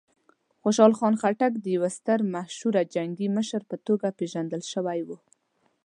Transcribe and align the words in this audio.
خوشحال 0.61 0.93
خان 0.99 1.13
خټک 1.21 1.53
د 1.59 1.65
یوه 1.75 1.89
ستر 1.97 2.19
مشهوره 2.35 2.81
جنګي 2.95 3.27
مشر 3.37 3.61
په 3.69 3.75
توګه 3.87 4.07
پېژندل 4.17 4.61
شوی 4.73 4.99
و. 5.07 5.09